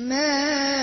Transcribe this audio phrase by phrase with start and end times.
[0.00, 0.79] Man.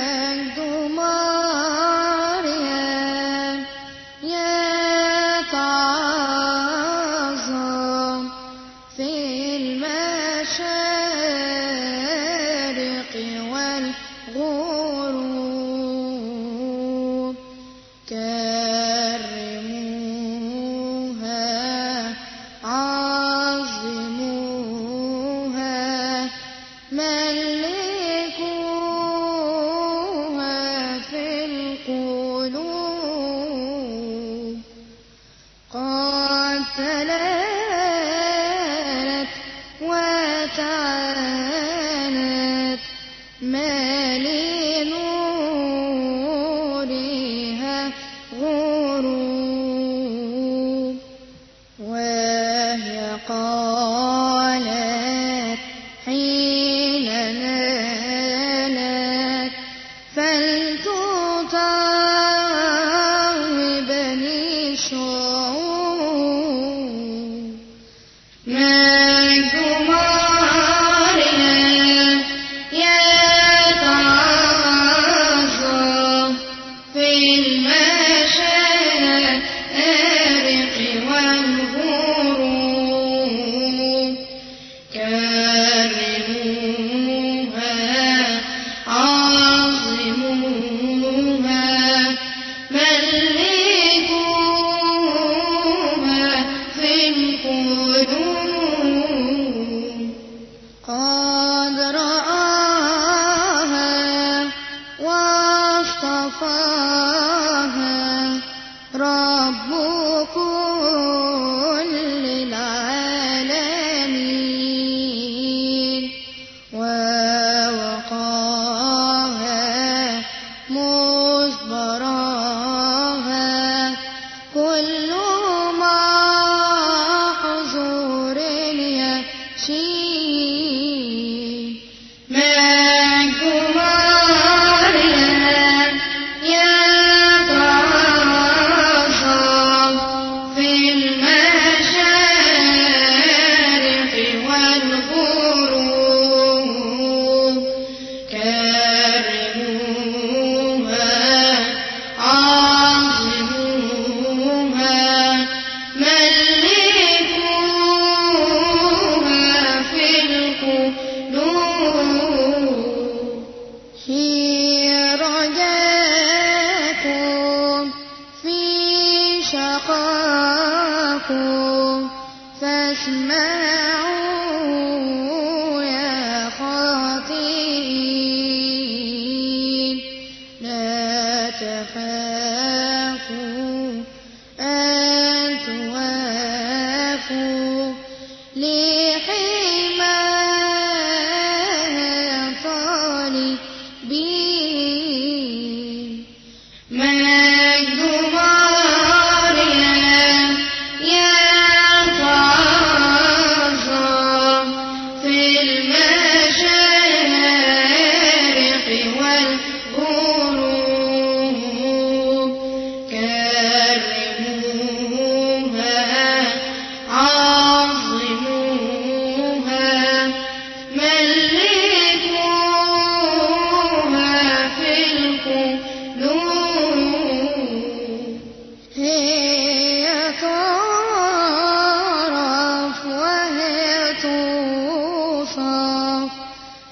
[235.57, 236.31] توصف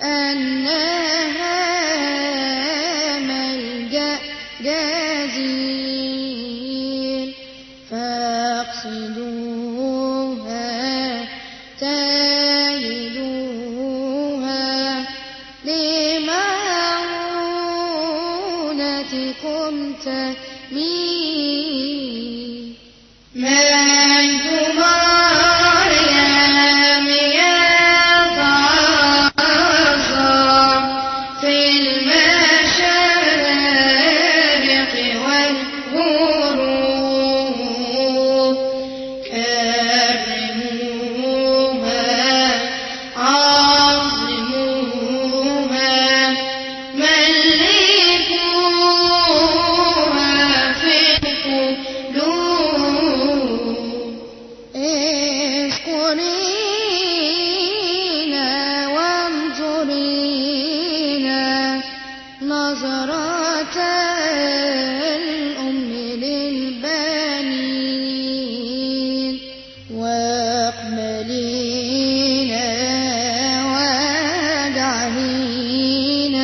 [0.04, 0.85] أنها
[75.56, 76.36] بين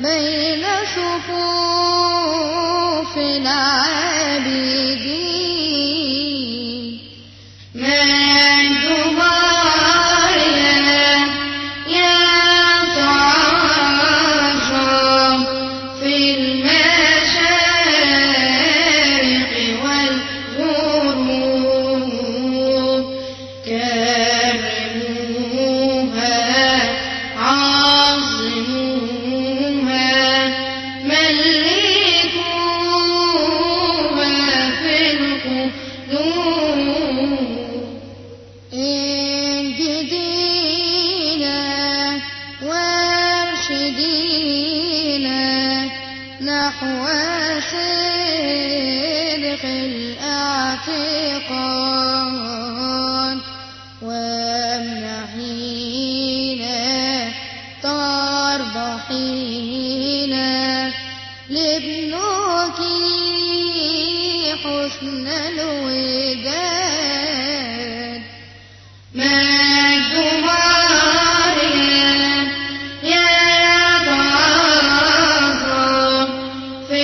[0.00, 0.64] بين
[0.94, 1.81] صفوف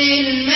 [0.09, 0.48] من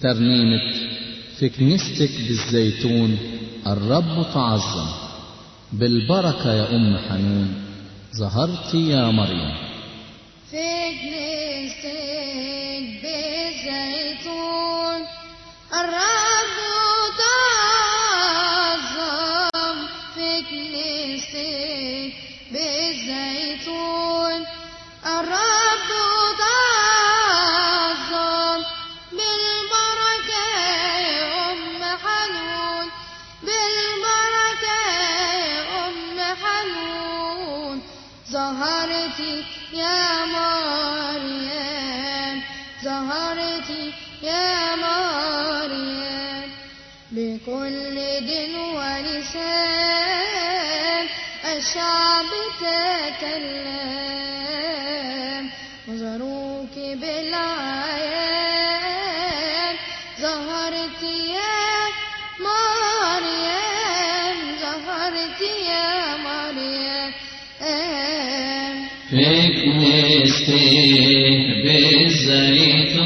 [0.00, 0.60] ترنيمة
[1.38, 3.18] في كنيستك بالزيتون
[3.66, 4.86] الرب تعظم.
[5.72, 7.54] بالبركة يا أم حنون
[8.16, 9.54] ظهرتي يا مريم.
[10.50, 10.66] في
[11.02, 11.90] كنيستك
[13.02, 15.00] بالزيتون
[15.80, 16.19] الرب
[69.10, 71.00] فيك مستي
[71.62, 72.99] بالزيت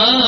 [0.00, 0.27] الله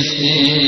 [0.00, 0.59] كنيستك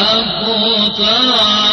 [0.00, 1.67] الرب تعظم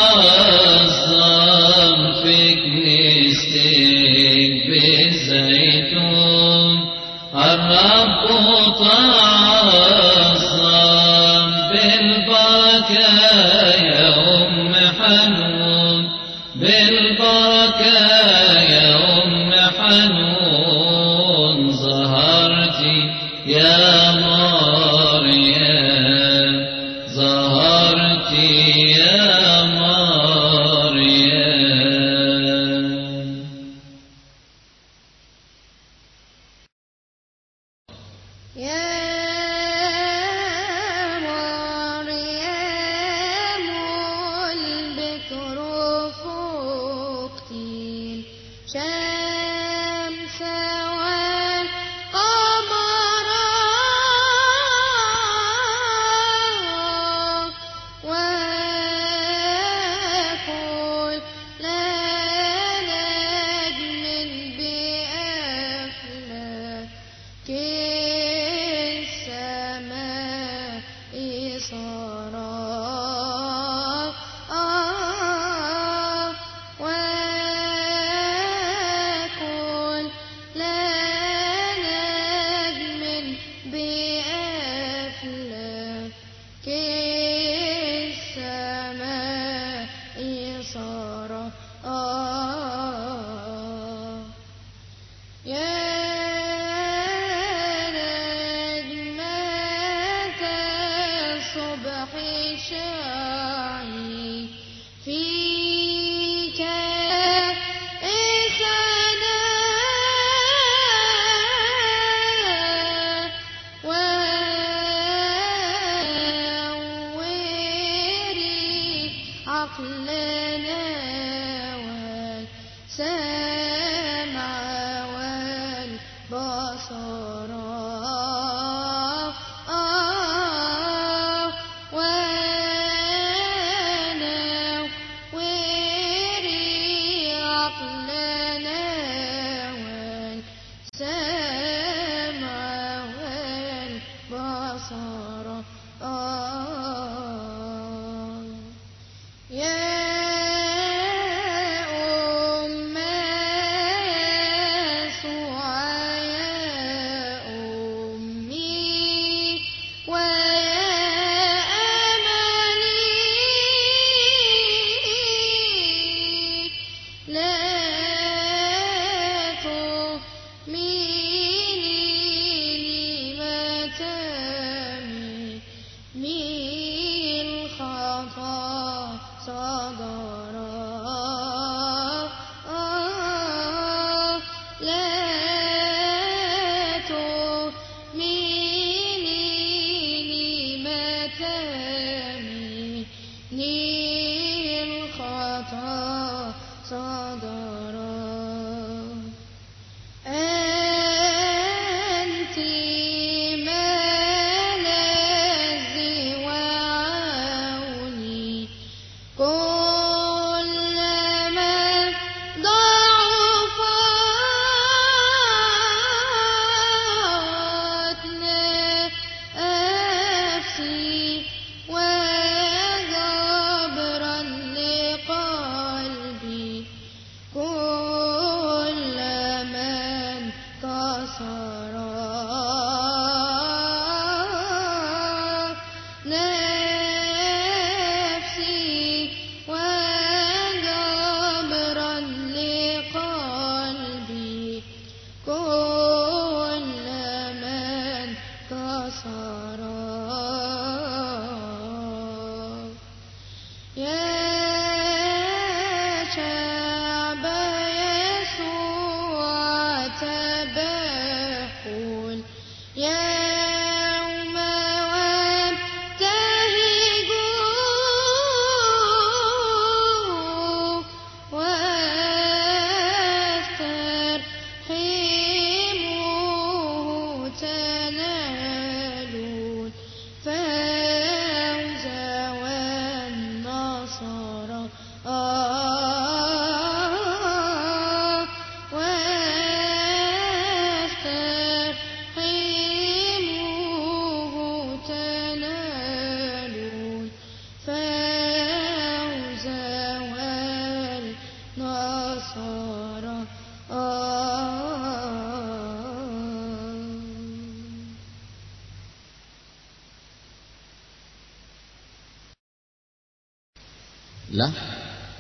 [314.52, 314.72] لا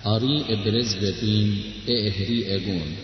[0.05, 2.95] أري إبرز بفين اهري أجون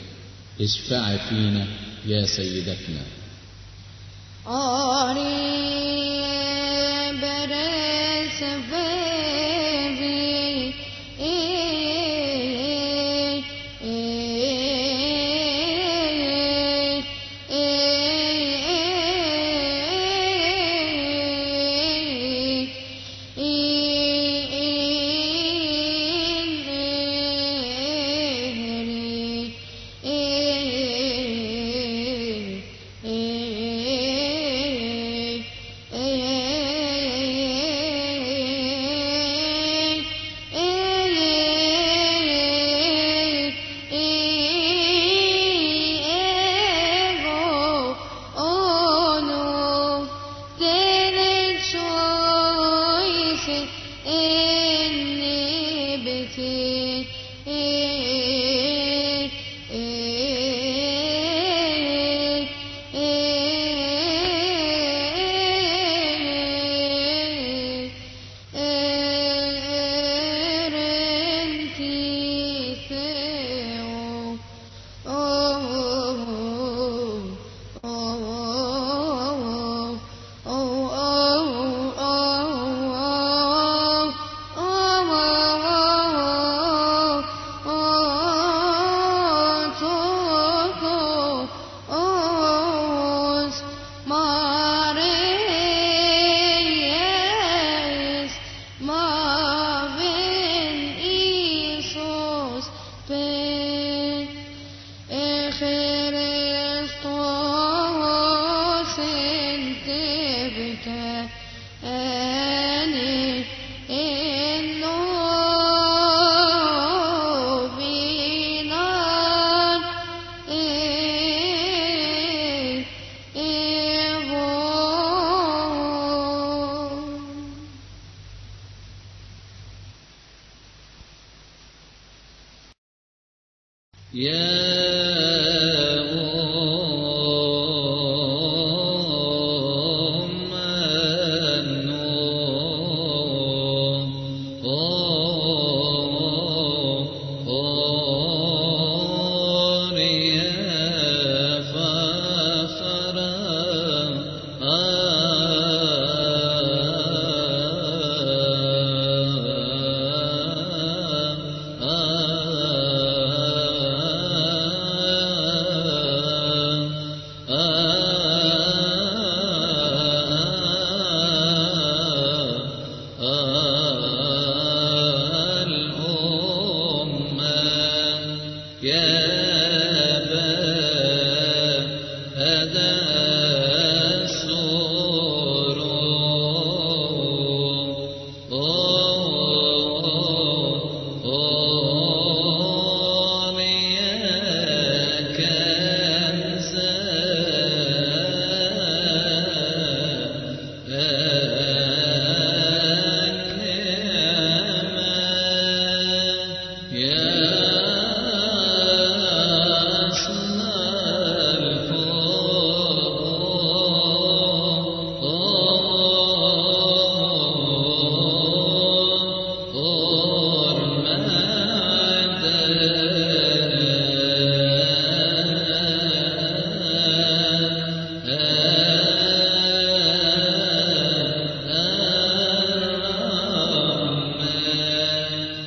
[0.62, 1.68] اشفع فينا
[2.06, 3.04] يا سيدتنا
[4.48, 5.62] أري
[7.10, 9.01] إبرز بفين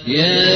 [0.07, 0.54] 耶。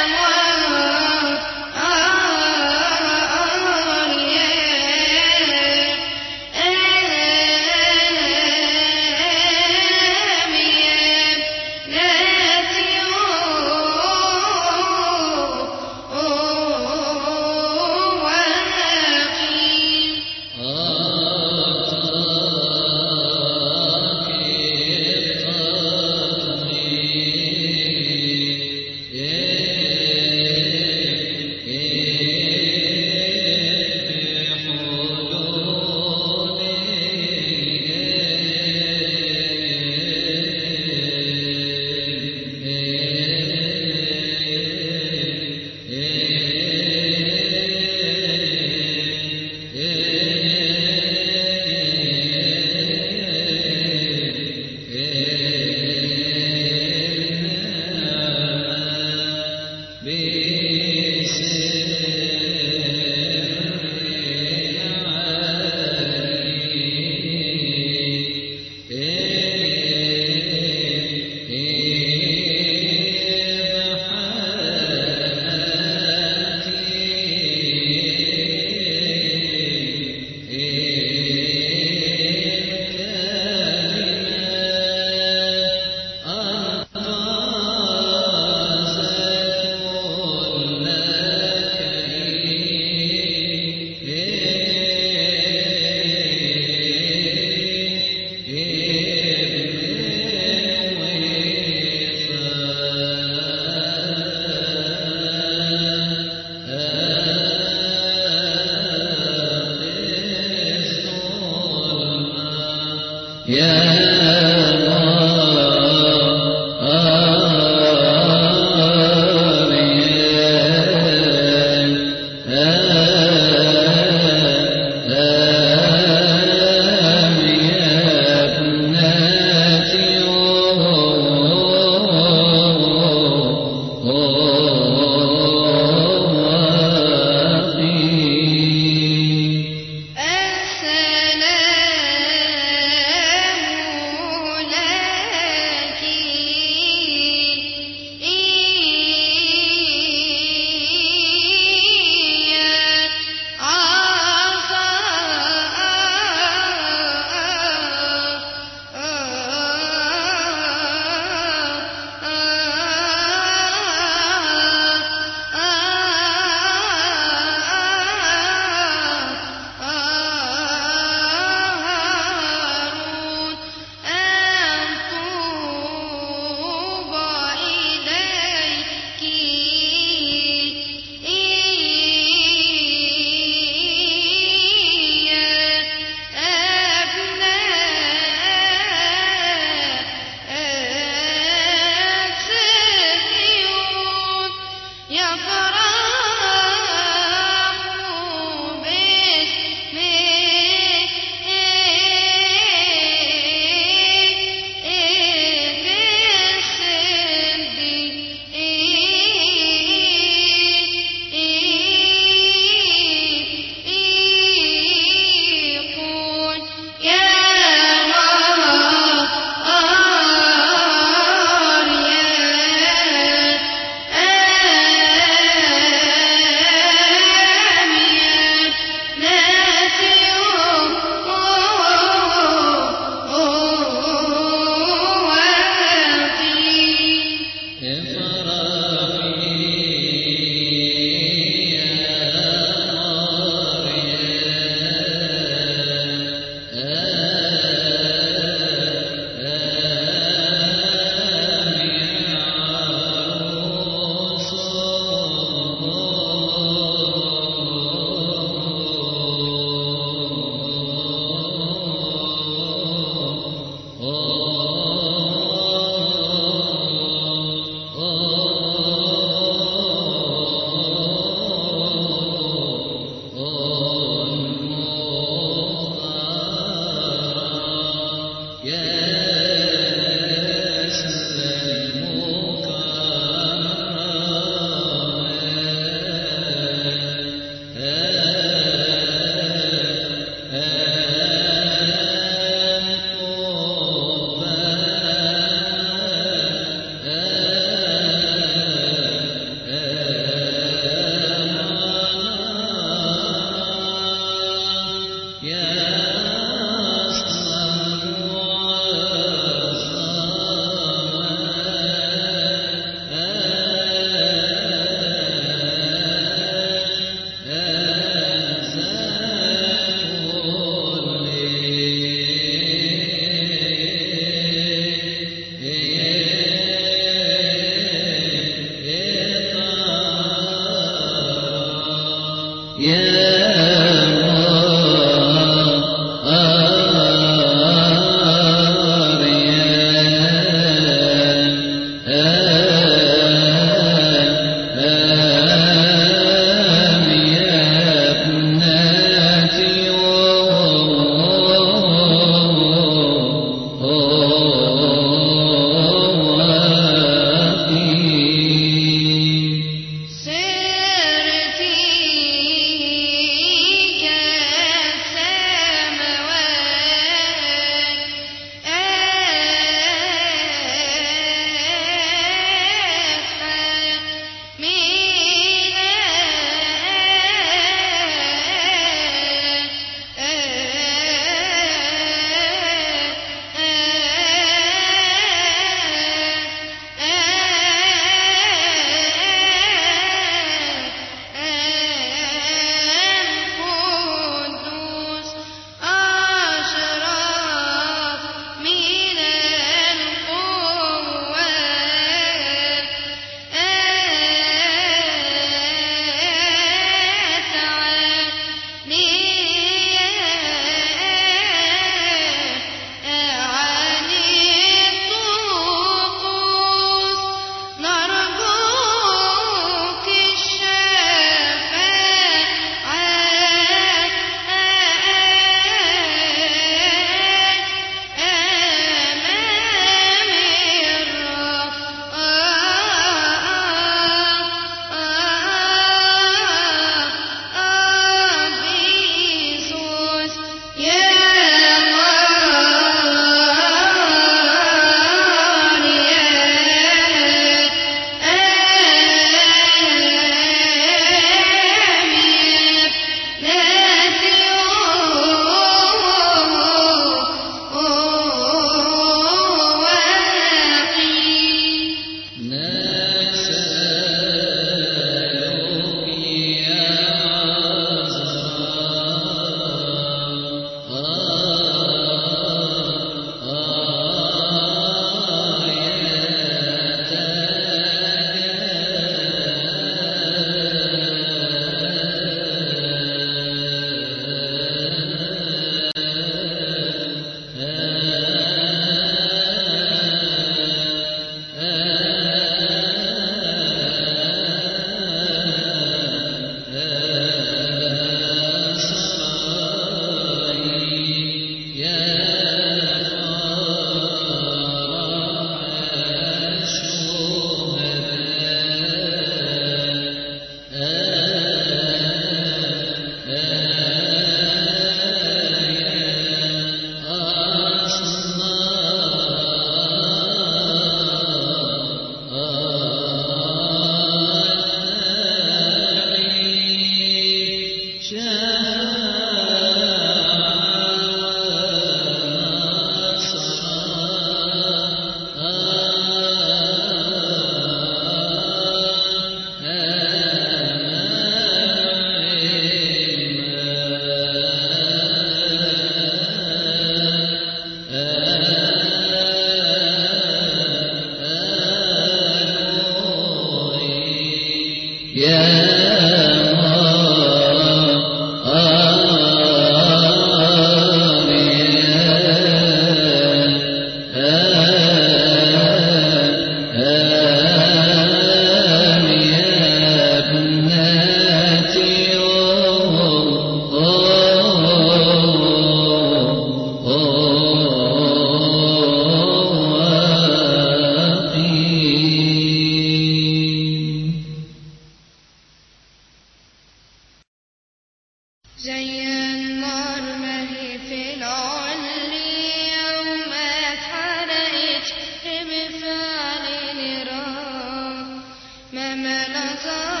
[599.01, 600.00] إنما متاع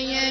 [0.00, 0.30] ويا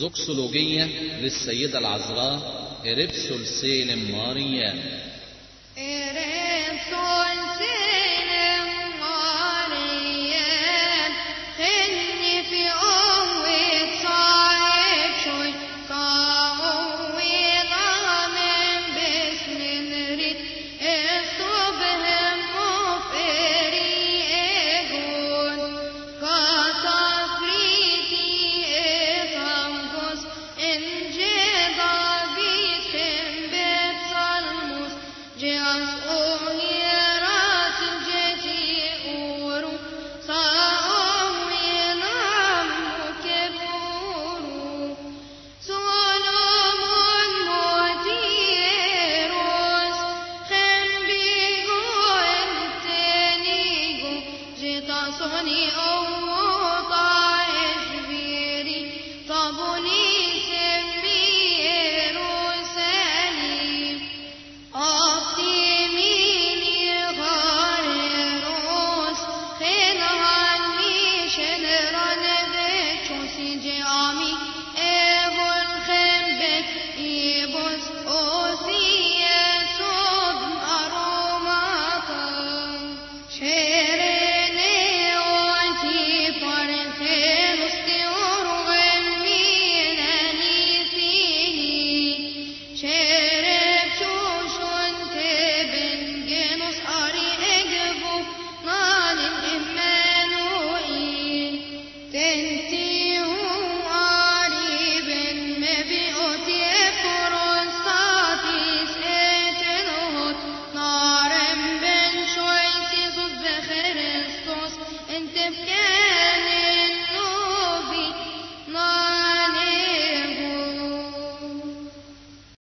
[0.00, 0.88] زوكسولوجية
[1.22, 4.78] للسيدة العذراء إربسول سيلم ماريان